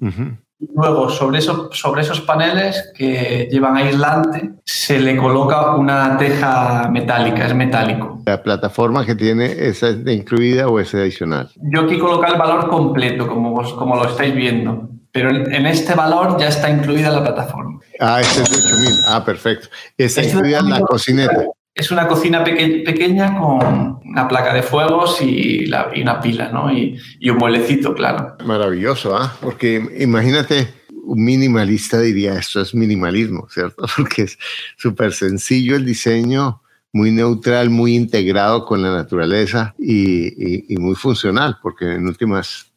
Luego, 0.76 1.10
sobre, 1.10 1.40
eso, 1.40 1.70
sobre 1.72 2.02
esos 2.02 2.22
paneles 2.22 2.92
que 2.96 3.48
llevan 3.50 3.78
aislante, 3.78 4.52
se 4.64 5.00
le 5.00 5.16
coloca 5.18 5.76
una 5.76 6.18
teja 6.18 6.90
metálica, 6.92 7.48
es 7.48 7.56
metálico. 7.56 8.22
¿La 8.26 8.44
plataforma 8.44 9.06
que 9.06 9.16
tiene 9.16 9.46
es 9.46 9.84
incluida 10.06 10.68
o 10.68 10.80
es 10.80 10.94
adicional? 10.94 11.50
Yo 11.56 11.82
aquí 11.82 11.98
coloco 11.98 12.26
el 12.26 12.38
valor 12.38 12.70
completo, 12.70 13.28
como, 13.28 13.62
como 13.76 13.96
lo 13.96 14.06
estáis 14.06 14.36
viendo. 14.36 14.90
Pero 15.12 15.30
en 15.30 15.66
este 15.66 15.96
valor 15.96 16.40
ya 16.40 16.50
está 16.50 16.70
incluida 16.70 17.10
la 17.10 17.24
plataforma. 17.24 17.80
Ah, 18.00 18.22
este 18.22 18.44
es 18.44 18.50
de 18.52 18.58
8000. 18.58 19.00
Ah, 19.08 19.26
perfecto. 19.26 19.68
Está 19.98 20.24
incluida 20.24 20.62
la 20.62 20.82
cocineta. 20.82 21.46
Es 21.74 21.92
una 21.92 22.08
cocina 22.08 22.44
pequeña 22.44 23.40
con 23.40 24.00
una 24.04 24.28
placa 24.28 24.54
de 24.54 24.62
fuegos 24.62 25.22
y, 25.22 25.72
una 26.02 26.20
pila, 26.20 26.50
¿no? 26.52 26.72
Y, 26.72 27.00
un 27.30 27.38
muelecito, 27.38 27.94
claro. 27.94 28.36
Maravilloso, 28.46 29.16
¿ah? 29.16 29.34
Porque 29.42 29.82
imagínate, 30.00 30.74
un 31.04 31.24
minimalista 31.24 32.00
diría 32.00 32.36
esto 32.36 32.62
es 32.62 32.76
minimalismo, 32.76 33.48
¿cierto? 33.50 33.86
Porque 33.98 34.24
es 34.24 34.38
súper 34.78 35.14
sencillo 35.14 35.76
el 35.76 35.86
diseño, 35.86 36.62
muy 36.92 37.12
neutral, 37.12 37.70
muy 37.70 37.96
integrado 37.96 38.66
con 38.66 38.82
la 38.82 38.92
naturaleza 38.92 39.76
y, 39.78 40.74
y 40.74 40.78
muy 40.78 40.96
funcional, 40.96 41.58
porque 41.62 41.86
en 41.86 42.08
últimas 42.08 42.69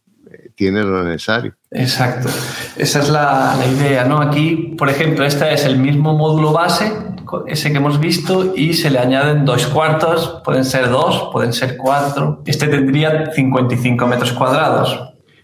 tiene 0.62 0.85
lo 0.85 1.02
necesario. 1.02 1.57
Exacto. 1.73 2.28
Esa 2.76 3.00
es 3.00 3.11
la, 3.11 3.57
idea, 3.69 4.04
¿no? 4.04 4.21
Aquí, 4.21 4.76
por 4.78 4.88
ejemplo, 4.88 5.25
este 5.25 5.52
es 5.52 5.64
el 5.64 5.76
mismo 5.76 6.16
módulo 6.16 6.52
base, 6.52 6.92
ese 7.49 7.73
que 7.73 7.78
hemos 7.78 7.99
visto, 7.99 8.54
y 8.54 8.73
se 8.75 8.88
le 8.88 9.00
añaden 9.00 9.45
dos 9.45 9.66
cuartos, 9.66 10.40
pueden 10.45 10.64
ser 10.64 10.88
dos, 10.88 11.31
pueden 11.33 11.52
ser 11.52 11.76
cuatro. 11.76 12.45
Este 12.47 12.69
tendría 12.69 13.33
55 13.33 14.07
metros 14.07 14.33
cuadrados. 14.35 15.00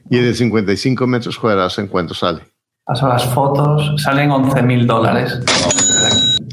¿Y 0.08 0.18
de 0.18 0.32
55 0.32 1.04
metros 1.08 1.36
cuadrados 1.36 1.76
en 1.80 1.88
cuánto 1.88 2.14
sale? 2.14 2.42
Paso 2.84 3.08
las 3.08 3.24
fotos, 3.24 4.00
salen 4.00 4.30
11 4.30 4.62
mil 4.62 4.86
dólares. 4.86 5.36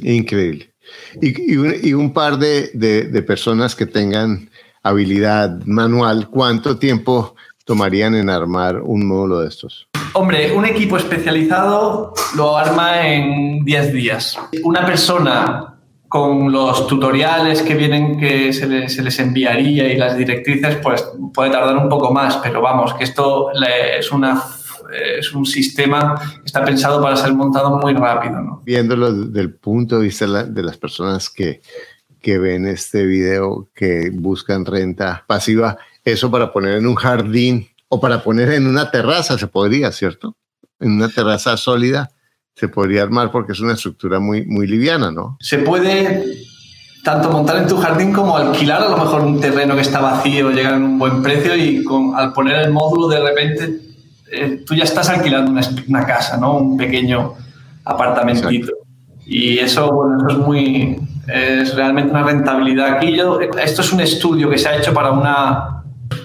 Increíble. 0.02 0.74
Y, 1.22 1.94
un, 1.94 2.14
par 2.14 2.40
de, 2.40 2.72
de 2.74 3.22
personas 3.22 3.76
que 3.76 3.86
tengan 3.86 4.50
habilidad 4.82 5.64
manual, 5.66 6.30
¿cuánto 6.30 6.78
tiempo 6.78 7.36
tomarían 7.66 8.16
en 8.16 8.30
armar 8.30 8.82
un 8.82 9.06
módulo 9.06 9.42
de 9.42 9.50
estos? 9.50 9.88
Hombre, 10.14 10.54
un 10.54 10.66
equipo 10.66 10.96
especializado 10.96 12.14
lo 12.38 12.58
arma 12.58 13.06
en 13.06 13.66
10 13.66 13.92
días. 13.92 14.40
Una 14.64 14.86
persona 14.86 15.76
con 16.08 16.52
los 16.52 16.88
tutoriales 16.88 17.62
que 17.62 17.76
vienen 17.76 18.18
que 18.18 18.54
se 18.54 18.68
les, 18.68 19.20
enviaría 19.20 19.92
y 19.92 19.98
las 19.98 20.18
directrices, 20.18 20.78
pues 20.78 21.06
puede 21.34 21.52
tardar 21.52 21.76
un 21.76 21.90
poco 21.90 22.14
más, 22.14 22.38
pero 22.38 22.62
vamos, 22.62 22.94
que 22.94 23.04
esto 23.04 23.52
es 23.52 24.10
una 24.12 24.42
es 25.20 25.34
un 25.34 25.46
sistema 25.46 26.16
que 26.16 26.46
está 26.46 26.64
pensado 26.64 27.02
para 27.02 27.16
ser 27.16 27.34
montado 27.34 27.78
muy 27.80 27.94
rápido. 27.94 28.40
¿no? 28.40 28.62
Viéndolo 28.64 29.12
desde 29.12 29.42
el 29.42 29.54
punto 29.56 29.98
de 29.98 30.04
vista 30.04 30.44
de 30.44 30.64
las 30.64 30.78
personas 30.78 31.30
que, 31.30 31.62
que 32.22 32.38
ven 32.38 32.66
este 32.68 33.06
video, 33.06 33.68
que 33.74 34.12
buscan 34.14 34.66
renta 34.66 35.26
pasiva, 35.28 35.78
eso 36.06 36.32
para 36.32 36.54
poner 36.54 36.76
en 36.76 36.88
un 36.88 36.96
jardín 36.96 37.68
o 37.90 38.00
para 38.00 38.24
poner 38.24 38.52
en 38.54 38.68
una 38.68 38.92
terraza 38.92 39.38
se 39.38 39.48
podría, 39.48 39.92
¿cierto? 39.92 40.38
En 40.80 40.94
una 40.94 41.10
terraza 41.10 41.58
sólida 41.58 42.12
se 42.56 42.68
podría 42.70 43.04
armar 43.04 43.32
porque 43.32 43.52
es 43.52 43.60
una 43.60 43.74
estructura 43.74 44.20
muy, 44.20 44.46
muy 44.46 44.68
liviana, 44.68 45.12
¿no? 45.12 45.38
Se 45.42 45.58
puede 45.60 46.24
tanto 47.04 47.30
montar 47.30 47.58
en 47.58 47.68
tu 47.68 47.78
jardín 47.78 48.14
como 48.14 48.38
alquilar 48.38 48.82
a 48.82 48.90
lo 48.90 48.98
mejor 48.98 49.22
un 49.22 49.40
terreno 49.40 49.76
que 49.76 49.82
está 49.82 50.00
vacío, 50.00 50.52
llegar 50.52 50.76
a 50.76 50.78
un 50.78 50.98
buen 50.98 51.22
precio 51.22 51.56
y 51.56 51.84
con, 51.84 52.16
al 52.16 52.34
poner 52.34 52.62
el 52.62 52.72
módulo 52.72 53.08
de 53.08 53.20
repente 53.22 53.80
eh, 54.32 54.64
tú 54.66 54.74
ya 54.74 54.84
estás 54.84 55.10
alquilando 55.10 55.52
una, 55.88 56.06
casa, 56.06 56.38
¿no? 56.38 56.58
Un 56.58 56.78
pequeño 56.78 57.34
apartamentito. 57.84 58.74
Y 59.26 59.60
eso, 59.60 59.92
bueno, 59.92 60.18
eso 60.18 60.38
es 60.40 60.46
muy, 60.46 60.98
es 61.28 61.76
realmente 61.76 62.12
una 62.12 62.24
rentabilidad. 62.24 62.96
Aquí 62.96 63.16
yo, 63.16 63.40
esto 63.40 63.82
es 63.82 63.94
un 63.94 64.02
estudio 64.02 64.50
que 64.50 64.58
se 64.58 64.70
ha 64.70 64.78
hecho 64.78 64.94
para 64.94 65.12
una, 65.12 65.75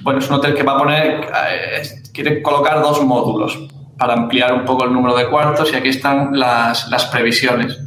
bueno, 0.02 0.18
es 0.18 0.28
un 0.28 0.36
hotel 0.36 0.54
que 0.54 0.62
va 0.62 0.72
a 0.76 0.78
poner, 0.78 1.30
eh, 1.50 1.82
quiere 2.12 2.42
colocar 2.42 2.80
dos 2.80 3.04
módulos 3.04 3.58
para 3.98 4.14
ampliar 4.14 4.54
un 4.54 4.64
poco 4.64 4.84
el 4.84 4.92
número 4.92 5.16
de 5.16 5.28
cuartos 5.28 5.72
y 5.72 5.76
aquí 5.76 5.88
están 5.88 6.38
las, 6.38 6.88
las 6.88 7.06
previsiones. 7.06 7.78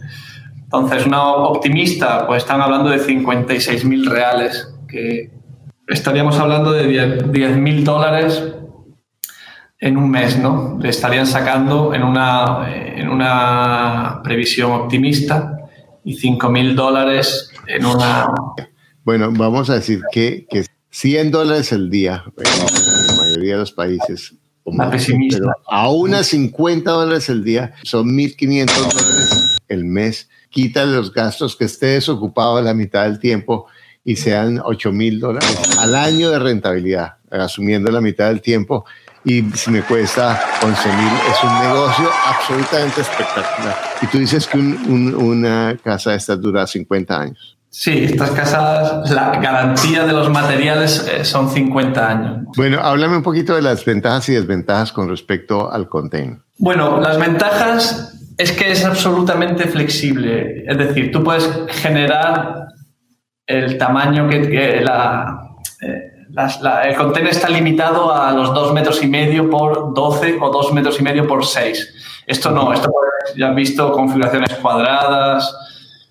Entonces, 0.56 1.06
una 1.06 1.24
optimista, 1.24 2.26
pues 2.26 2.44
están 2.44 2.62
hablando 2.62 2.90
de 2.90 2.98
56.000 2.98 4.10
reales, 4.10 4.74
que 4.88 5.32
estaríamos 5.88 6.40
hablando 6.40 6.72
de 6.72 6.88
10.000 6.88 7.84
dólares 7.84 8.54
en 9.80 9.98
un 9.98 10.10
mes, 10.10 10.38
¿no? 10.40 10.78
Le 10.80 10.90
estarían 10.90 11.28
sacando 11.28 11.94
en 11.94 12.04
una, 12.04 12.68
en 12.74 13.10
una 13.10 14.22
previsión 14.24 14.72
optimista 14.72 15.60
y 16.04 16.18
5.000 16.18 16.74
dólares 16.74 17.52
en 17.68 17.86
una... 17.86 18.28
Bueno, 19.04 19.32
vamos 19.32 19.70
a 19.70 19.76
decir 19.76 20.02
que, 20.12 20.48
que 20.50 20.64
100 20.94 21.32
dólares 21.32 21.72
el 21.72 21.90
día 21.90 22.24
en 22.38 23.08
la 23.08 23.16
mayoría 23.16 23.54
de 23.54 23.60
los 23.60 23.72
países. 23.72 24.36
Más 24.66 24.92
pesimista. 24.92 25.40
Pero 25.40 26.16
a 26.16 26.24
50 26.24 26.92
dólares 26.92 27.30
el 27.30 27.44
día 27.44 27.74
son 27.84 28.16
1.500 28.16 28.66
dólares 28.68 29.58
el 29.70 29.86
mes. 29.86 30.30
Quita 30.50 30.86
los 30.86 31.12
gastos 31.12 31.56
que 31.56 31.66
esté 31.66 31.88
desocupado 31.88 32.62
la 32.62 32.76
mitad 32.76 33.06
del 33.06 33.18
tiempo 33.18 33.66
y 34.06 34.18
sean 34.18 34.60
8.000 34.60 35.20
dólares 35.20 35.58
al 35.80 35.96
año 35.96 36.30
de 36.30 36.38
rentabilidad, 36.38 37.16
asumiendo 37.32 37.92
la 37.92 38.00
mitad 38.00 38.28
del 38.28 38.42
tiempo. 38.42 38.86
Y 39.26 39.42
si 39.56 39.72
me 39.72 39.82
cuesta 39.82 40.40
11.000, 40.62 40.74
es 41.32 41.44
un 41.44 41.60
negocio 41.60 42.10
absolutamente 42.28 43.02
espectacular. 43.02 43.76
Y 44.02 44.08
tú 44.08 44.20
dices 44.20 44.46
que 44.46 44.58
una 44.60 45.76
casa 45.84 46.12
de 46.12 46.18
estas 46.18 46.40
dura 46.40 46.68
50 46.68 47.20
años. 47.20 47.58
Sí, 47.76 48.04
estas 48.04 48.30
casas, 48.30 49.10
la 49.10 49.32
garantía 49.40 50.06
de 50.06 50.14
los 50.14 50.30
materiales 50.30 51.08
eh, 51.12 51.26
son 51.26 51.50
50 51.50 52.08
años. 52.08 52.44
Bueno, 52.56 52.80
háblame 52.80 53.18
un 53.18 53.24
poquito 53.24 53.56
de 53.56 53.64
las 53.64 53.84
ventajas 53.84 54.30
y 54.30 54.34
desventajas 54.34 54.92
con 54.92 55.10
respecto 55.10 55.72
al 55.72 55.90
container. 55.90 56.38
Bueno, 56.60 57.02
las 57.02 57.18
ventajas 57.18 58.14
es 58.38 58.52
que 58.52 58.72
es 58.72 58.86
absolutamente 58.86 59.64
flexible. 59.64 60.66
Es 60.68 60.78
decir, 60.78 61.12
tú 61.12 61.24
puedes 61.24 61.50
generar 61.70 62.68
el 63.48 63.76
tamaño 63.80 64.30
que, 64.30 64.80
la, 64.82 65.56
eh, 65.82 66.12
el 66.84 66.96
container 66.96 67.32
está 67.32 67.50
limitado 67.50 68.14
a 68.14 68.34
los 68.34 68.54
2 68.54 68.72
metros 68.72 69.02
y 69.02 69.08
medio 69.08 69.50
por 69.50 69.96
12 69.96 70.38
o 70.40 70.52
2 70.52 70.74
metros 70.74 71.00
y 71.00 71.04
medio 71.04 71.26
por 71.26 71.44
6. 71.44 72.24
Esto 72.28 72.52
no, 72.52 72.72
esto 72.72 72.94
ya 73.36 73.50
has 73.50 73.56
visto 73.56 73.92
configuraciones 73.92 74.54
cuadradas, 74.62 75.63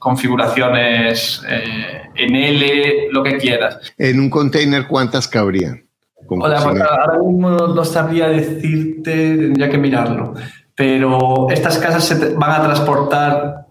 configuraciones 0.02 1.40
eh, 1.48 2.10
en 2.16 2.34
L, 2.34 3.08
lo 3.12 3.22
que 3.22 3.36
quieras. 3.36 3.78
En 3.96 4.18
un 4.18 4.28
container, 4.28 4.88
¿cuántas 4.88 5.28
cabrían? 5.28 5.86
ahora 6.28 7.18
mismo 7.24 7.50
no 7.50 7.84
sabría 7.84 8.28
decirte, 8.28 9.12
tendría 9.12 9.70
que 9.70 9.78
mirarlo, 9.78 10.34
pero 10.74 11.48
estas 11.50 11.78
casas 11.78 12.04
se 12.04 12.34
van 12.34 12.50
a 12.50 12.64
transportar, 12.64 13.66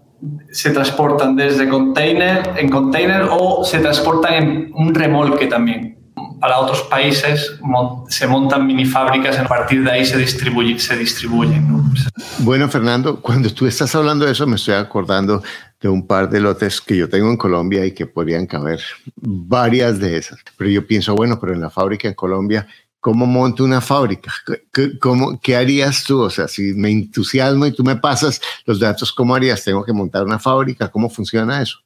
se 0.52 0.70
transportan 0.70 1.36
desde 1.36 1.68
container 1.68 2.54
en 2.56 2.70
container 2.70 3.24
o 3.30 3.66
se 3.66 3.80
transportan 3.80 4.34
en 4.36 4.72
un 4.74 4.94
remolque 4.94 5.48
también 5.48 6.01
para 6.42 6.58
otros 6.60 6.82
países 6.82 7.54
se 8.10 8.28
montan 8.28 8.66
mini 8.66 8.86
fábricas, 8.86 9.38
a 9.38 9.48
partir 9.48 9.84
de 9.84 9.92
ahí 9.92 10.06
se 10.06 10.18
distribuyen. 10.18 10.80
Se 10.80 10.98
distribuyen 10.98 11.68
Bueno, 12.40 12.68
Fernando, 12.68 13.22
cuando 13.22 13.54
tú 13.54 13.68
estás 13.68 13.94
hablando 13.96 14.26
de 14.26 14.32
eso, 14.32 14.48
me 14.48 14.56
estoy 14.56 14.74
acordando 14.74 15.44
de 15.80 15.88
un 15.88 16.06
par 16.06 16.30
de 16.30 16.40
lotes 16.40 16.82
que 16.82 16.98
yo 16.98 17.08
tengo 17.08 17.30
en 17.30 17.38
Colombia 17.38 17.86
y 17.86 17.92
que 17.94 18.08
podrían 18.08 18.48
caber 18.48 18.82
varias 19.16 20.00
de 20.00 20.18
esas. 20.18 20.40
Pero 20.58 20.70
yo 20.72 20.86
pienso, 20.86 21.16
bueno, 21.16 21.40
pero 21.40 21.54
en 21.54 21.62
la 21.62 21.70
fábrica 21.70 22.08
en 22.08 22.16
Colombia, 22.16 22.68
¿cómo 23.00 23.28
monto 23.28 23.64
una 23.64 23.80
fábrica? 23.80 24.34
¿Qué, 24.74 24.98
cómo, 24.98 25.40
¿Qué 25.40 25.56
harías 25.56 26.04
tú? 26.04 26.22
O 26.22 26.30
sea, 26.32 26.48
si 26.48 26.74
me 26.74 26.90
entusiasmo 26.90 27.68
y 27.68 27.72
tú 27.72 27.84
me 27.84 27.96
pasas 27.98 28.42
los 28.66 28.80
datos, 28.80 29.14
¿cómo 29.14 29.36
harías? 29.36 29.64
¿Tengo 29.64 29.86
que 29.86 29.94
montar 29.94 30.24
una 30.24 30.40
fábrica? 30.40 30.90
¿Cómo 30.90 31.08
funciona 31.08 31.62
eso? 31.62 31.78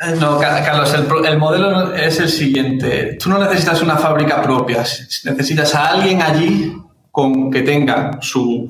Eh, 0.00 0.14
no, 0.18 0.38
Carlos, 0.38 0.94
el, 0.94 1.38
modelo 1.38 1.94
es 1.94 2.20
el 2.20 2.28
siguiente. 2.30 3.18
Tú 3.22 3.28
no 3.28 3.38
necesitas 3.38 3.82
una 3.82 3.96
fábrica 3.96 4.40
propia, 4.40 4.82
necesitas 5.24 5.74
a 5.74 5.88
alguien 5.88 6.22
allí 6.22 6.74
con 7.10 7.50
que 7.50 7.60
tenga 7.60 8.18
su, 8.22 8.68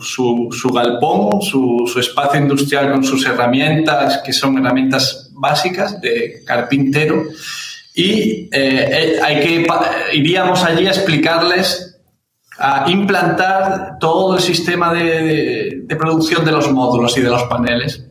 galpón, 0.72 1.40
su, 1.40 1.94
espacio 2.00 2.40
industrial 2.40 2.90
con 2.90 3.04
sus 3.04 3.24
herramientas, 3.26 4.22
que 4.24 4.32
son 4.32 4.58
herramientas 4.58 5.30
básicas 5.34 6.00
de 6.00 6.42
carpintero, 6.44 7.22
y 7.94 8.48
eh, 8.50 8.50
eh, 8.52 9.20
hay 9.22 9.40
que, 9.40 9.66
iríamos 10.14 10.64
allí 10.64 10.86
a 10.86 10.90
explicarles, 10.90 11.98
a 12.58 12.90
implantar 12.90 13.98
todo 14.00 14.36
el 14.36 14.42
sistema 14.42 14.92
de 14.92 15.96
producción 15.96 16.44
de 16.44 16.52
los 16.52 16.72
módulos 16.72 17.16
y 17.16 17.20
de 17.20 17.30
los 17.30 17.44
paneles. 17.44 18.04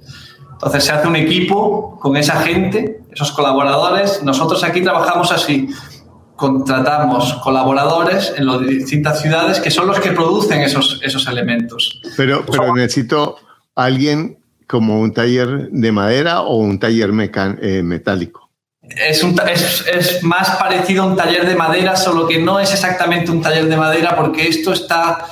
Entonces 0.60 0.84
se 0.84 0.92
hace 0.92 1.08
un 1.08 1.16
equipo 1.16 1.98
con 2.00 2.18
esa 2.18 2.42
gente, 2.42 2.99
esos 3.12 3.32
colaboradores. 3.32 4.24
Nosotros 4.24 4.64
aquí 4.64 4.82
trabajamos 4.82 5.32
así. 5.32 5.70
Contratamos 6.36 7.34
colaboradores 7.44 8.34
en 8.38 8.46
las 8.46 8.62
distintas 8.62 9.22
ciudades 9.22 9.60
que 9.60 9.72
son 9.72 9.88
los 9.88 10.00
que 10.00 10.12
producen 10.12 10.62
esos, 10.62 11.00
esos 11.04 11.28
elementos. 11.28 12.02
Pero, 12.16 12.46
pero 12.50 12.74
necesito 12.74 13.38
alguien 13.76 14.40
como 14.68 15.02
un 15.02 15.14
taller 15.14 15.70
de 15.70 15.92
madera 15.92 16.42
o 16.42 16.58
un 16.58 16.80
taller 16.80 17.10
eh, 17.10 17.84
metálico. 17.84 18.50
Es, 18.82 19.24
un, 19.24 19.36
es, 19.52 19.86
es, 19.92 20.24
más 20.24 20.52
parecido 20.52 21.04
a 21.04 21.08
un 21.08 21.16
taller 21.16 21.46
de 21.46 21.56
madera, 21.56 21.96
solo 21.96 22.28
que 22.28 22.40
no 22.40 22.60
es 22.60 22.72
exactamente 22.72 23.30
un 23.32 23.42
taller 23.42 23.68
de 23.68 23.78
madera 23.78 24.16
porque 24.16 24.48
esto 24.48 24.74
está 24.74 25.28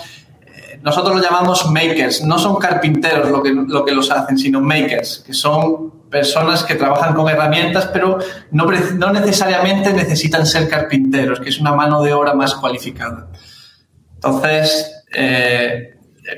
nosotros 0.84 1.18
lo 1.18 1.22
llamamos 1.22 1.70
makers, 1.70 2.24
no 2.24 2.38
son 2.40 2.56
carpinteros 2.58 3.30
lo 3.30 3.42
que, 3.44 3.52
lo 3.52 3.84
que 3.84 3.94
los 3.94 4.10
hacen, 4.12 4.38
sino 4.38 4.62
makers, 4.62 5.24
que 5.26 5.34
son 5.34 5.92
personas 6.10 6.64
que 6.64 6.76
trabajan 6.76 7.14
con 7.14 7.30
herramientas, 7.30 7.90
pero 7.92 8.20
no, 8.52 8.66
no 8.66 9.12
necesariamente 9.12 9.94
necesitan 9.94 10.46
ser 10.46 10.70
carpinteros, 10.70 11.40
que 11.40 11.50
es 11.50 11.60
una 11.60 11.74
mano 11.74 12.02
de 12.02 12.14
obra 12.14 12.34
más 12.34 12.56
cualificada. 12.56 13.28
Entonces, 14.16 15.04
eh, 15.14 15.98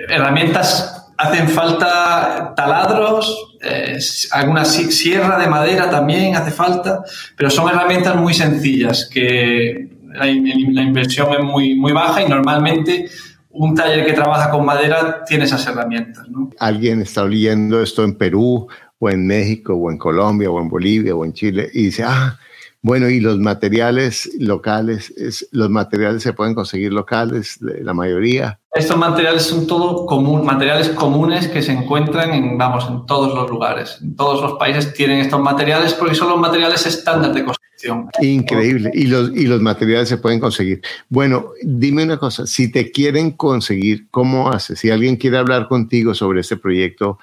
herramientas 0.09 0.99
hacen 1.17 1.49
falta 1.49 2.53
taladros, 2.55 3.57
eh, 3.61 3.99
alguna 4.31 4.63
sierra 4.63 5.37
de 5.37 5.47
madera 5.47 5.89
también 5.89 6.35
hace 6.35 6.51
falta, 6.51 7.03
pero 7.35 7.49
son 7.49 7.69
herramientas 7.69 8.15
muy 8.15 8.33
sencillas 8.33 9.09
que 9.11 9.89
la, 10.13 10.27
inversión 10.27 11.33
es 11.33 11.43
muy, 11.43 11.75
muy 11.75 11.91
baja 11.91 12.21
y 12.21 12.29
normalmente 12.29 13.09
un 13.49 13.75
taller 13.75 14.05
que 14.05 14.13
trabaja 14.13 14.49
con 14.49 14.65
madera 14.65 15.23
tiene 15.25 15.45
esas 15.45 15.65
herramientas. 15.67 16.25
Alguien 16.59 17.01
está 17.01 17.23
oyendo 17.23 17.81
esto 17.81 18.03
en 18.03 18.15
Perú 18.15 18.67
o 18.99 19.09
en 19.09 19.25
México 19.25 19.73
o 19.73 19.89
en 19.89 19.97
Colombia 19.97 20.51
o 20.51 20.59
en 20.61 20.69
Bolivia 20.69 21.15
o 21.15 21.25
en 21.25 21.33
Chile 21.33 21.69
y 21.73 21.85
dice, 21.85 22.03
ah, 22.05 22.37
bueno, 22.81 23.09
y 23.09 23.19
los 23.19 23.37
materiales 23.39 24.29
locales, 24.39 25.11
es, 25.17 25.47
los 25.51 25.69
materiales 25.69 26.23
se 26.23 26.31
pueden 26.31 26.55
conseguir 26.55 26.93
locales, 26.93 27.57
la 27.59 27.93
mayoría. 27.93 28.59
Estos 28.73 28.97
materiales 28.97 29.43
son 29.43 29.67
todo 29.67 30.05
común, 30.05 30.45
materiales 30.45 30.89
comunes 30.89 31.49
que 31.49 31.61
se 31.61 31.73
encuentran 31.73 32.31
en, 32.31 32.57
vamos, 32.57 32.87
en 32.87 33.05
todos 33.05 33.35
los 33.35 33.49
lugares. 33.49 33.97
En 34.01 34.15
todos 34.15 34.41
los 34.41 34.53
países 34.53 34.93
tienen 34.93 35.19
estos 35.19 35.41
materiales 35.41 35.93
porque 35.93 36.15
son 36.15 36.29
los 36.29 36.39
materiales 36.39 36.85
estándar 36.85 37.33
de 37.33 37.43
construcción. 37.43 38.09
Increíble. 38.21 38.91
Y 38.93 39.07
los, 39.07 39.29
y 39.35 39.45
los 39.45 39.59
materiales 39.61 40.07
se 40.07 40.17
pueden 40.17 40.39
conseguir. 40.39 40.81
Bueno, 41.09 41.47
dime 41.61 42.03
una 42.03 42.17
cosa, 42.17 42.47
si 42.47 42.71
te 42.71 42.91
quieren 42.91 43.31
conseguir, 43.31 44.07
¿cómo 44.09 44.51
haces? 44.51 44.79
Si 44.79 44.89
alguien 44.89 45.17
quiere 45.17 45.37
hablar 45.37 45.67
contigo 45.67 46.13
sobre 46.13 46.39
este 46.39 46.55
proyecto, 46.55 47.19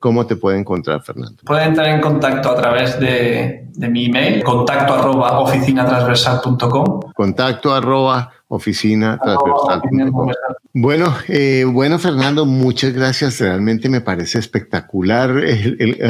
¿Cómo 0.00 0.26
te 0.26 0.34
puede 0.34 0.58
encontrar, 0.58 1.02
Fernando? 1.02 1.42
Puede 1.44 1.64
entrar 1.64 1.88
en 1.88 2.00
contacto 2.00 2.50
a 2.50 2.56
través 2.56 2.98
de, 2.98 3.68
mi 3.76 4.06
email, 4.06 4.42
contacto 4.42 4.94
arroba 4.94 5.40
oficinatransversal.com. 5.40 7.12
Contacto 7.14 7.74
arroba 7.74 8.32
oficinatransversal.com. 8.48 10.32
Bueno, 10.72 11.14
eh, 11.28 11.66
bueno, 11.68 11.98
Fernando, 11.98 12.46
muchas 12.46 12.94
gracias. 12.94 13.40
Realmente 13.40 13.90
me 13.90 14.00
parece 14.00 14.38
espectacular. 14.38 15.32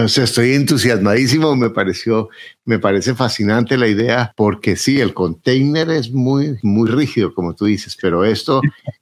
o 0.05 0.09
sea, 0.09 0.23
estoy 0.23 0.55
entusiasmadísimo. 0.55 1.57
Me 1.57 1.71
pareció, 1.71 2.29
me 2.65 2.79
parece 2.79 3.17
fascinante 3.17 3.77
la 3.77 3.89
idea, 3.89 4.33
porque 4.37 4.77
sí, 4.77 5.01
el 5.01 5.15
container 5.15 5.91
es 5.91 6.13
muy, 6.13 6.61
muy 6.63 6.89
rígido, 6.89 7.35
como 7.35 7.57
tú 7.57 7.65
dices, 7.65 7.99
pero 8.01 8.25
esto 8.25 8.61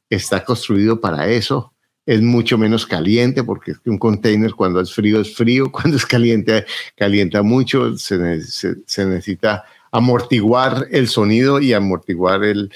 está 0.09 0.47
construido 0.47 0.99
para 0.99 1.27
eso 1.27 1.75
es 2.09 2.23
mucho 2.23 2.57
menos 2.57 2.87
caliente 2.87 3.45
porque 3.45 3.75
un 3.85 3.99
container 3.99 4.55
cuando 4.55 4.81
es 4.81 4.95
frío 4.95 5.21
es 5.21 5.37
frío, 5.37 5.71
cuando 5.73 5.99
es 5.99 6.07
caliente 6.07 6.65
calienta 6.97 7.43
mucho, 7.43 7.99
se, 7.99 8.17
necesita 8.19 9.65
amortiguar 9.93 10.87
el 10.91 11.09
sonido 11.09 11.61
y 11.61 11.75
amortiguar 11.75 12.45
el, 12.45 12.71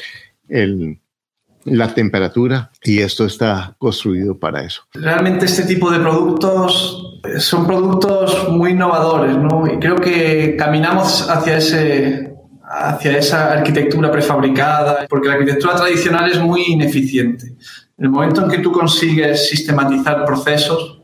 la 1.64 1.95
temperatura 1.95 2.71
y 2.83 2.99
esto 2.99 3.25
está 3.25 3.75
construido 3.79 4.38
para 4.38 4.64
eso. 4.64 4.83
Realmente 4.92 5.47
este 5.47 5.62
tipo 5.62 5.90
de 5.90 5.99
productos 5.99 7.18
son 7.38 7.66
productos 7.66 8.51
muy 8.51 8.73
innovadores, 8.73 9.35
¿no? 9.38 9.66
Y 9.66 9.79
creo 9.79 9.97
que 9.97 10.57
caminamos 10.59 11.27
hacia 11.31 11.57
ese 11.57 12.33
hacia 12.75 13.18
esa 13.18 13.53
arquitectura 13.53 14.11
prefabricada, 14.11 15.07
porque 15.09 15.29
la 15.29 15.35
arquitectura 15.35 15.77
tradicional 15.77 16.31
es 16.31 16.40
muy 16.40 16.62
ineficiente. 16.68 17.55
El 18.02 18.10
momento 18.10 18.42
en 18.42 18.50
que 18.50 18.58
tú 18.58 18.72
consigues 18.72 19.48
sistematizar 19.48 20.24
procesos 20.24 21.02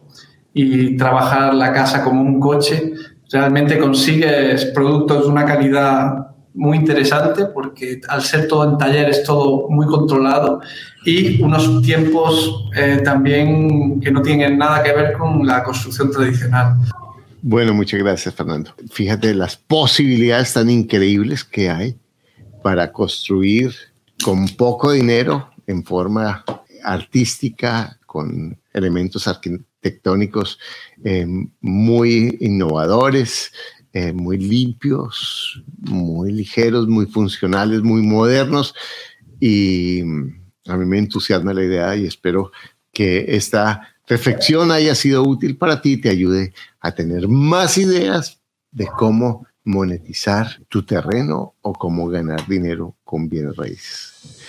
y 0.52 0.96
trabajar 0.96 1.54
la 1.54 1.72
casa 1.72 2.02
como 2.02 2.22
un 2.22 2.40
coche, 2.40 2.92
realmente 3.30 3.78
consigues 3.78 4.64
productos 4.74 5.22
de 5.22 5.28
una 5.28 5.44
calidad 5.44 6.26
muy 6.54 6.76
interesante 6.76 7.44
porque 7.44 8.00
al 8.08 8.22
ser 8.22 8.48
todo 8.48 8.68
en 8.68 8.78
taller 8.78 9.10
es 9.10 9.22
todo 9.22 9.68
muy 9.68 9.86
controlado 9.86 10.60
y 11.04 11.40
unos 11.40 11.82
tiempos 11.82 12.64
eh, 12.74 13.00
también 13.04 14.00
que 14.00 14.10
no 14.10 14.20
tienen 14.20 14.58
nada 14.58 14.82
que 14.82 14.92
ver 14.92 15.12
con 15.12 15.46
la 15.46 15.62
construcción 15.62 16.10
tradicional. 16.10 16.78
Bueno, 17.40 17.74
muchas 17.74 18.00
gracias 18.00 18.34
Fernando. 18.34 18.74
Fíjate 18.90 19.34
las 19.34 19.56
posibilidades 19.56 20.52
tan 20.52 20.68
increíbles 20.68 21.44
que 21.44 21.70
hay 21.70 21.96
para 22.60 22.90
construir 22.90 23.72
con 24.24 24.48
poco 24.48 24.90
dinero 24.90 25.48
en 25.68 25.84
forma 25.84 26.44
artística, 26.82 27.98
con 28.06 28.58
elementos 28.72 29.28
arquitectónicos 29.28 30.58
eh, 31.04 31.26
muy 31.60 32.36
innovadores, 32.40 33.52
eh, 33.92 34.12
muy 34.12 34.38
limpios, 34.38 35.62
muy 35.78 36.32
ligeros, 36.32 36.88
muy 36.88 37.06
funcionales, 37.06 37.82
muy 37.82 38.02
modernos. 38.02 38.74
Y 39.40 40.02
a 40.66 40.76
mí 40.76 40.84
me 40.84 40.98
entusiasma 40.98 41.54
la 41.54 41.64
idea 41.64 41.96
y 41.96 42.06
espero 42.06 42.52
que 42.92 43.26
esta 43.28 43.94
reflexión 44.06 44.70
haya 44.70 44.94
sido 44.94 45.22
útil 45.22 45.56
para 45.56 45.80
ti 45.80 45.92
y 45.92 46.00
te 46.00 46.08
ayude 46.08 46.52
a 46.80 46.92
tener 46.92 47.28
más 47.28 47.78
ideas 47.78 48.40
de 48.70 48.86
cómo 48.86 49.46
monetizar 49.64 50.60
tu 50.68 50.82
terreno 50.82 51.54
o 51.60 51.72
cómo 51.72 52.08
ganar 52.08 52.46
dinero 52.46 52.96
con 53.04 53.28
bienes 53.28 53.56
raíces. 53.56 54.48